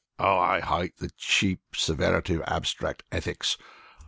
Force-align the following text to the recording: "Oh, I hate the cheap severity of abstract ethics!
"Oh, 0.17 0.39
I 0.39 0.61
hate 0.61 0.97
the 0.97 1.11
cheap 1.11 1.59
severity 1.75 2.33
of 2.33 2.41
abstract 2.47 3.03
ethics! 3.11 3.55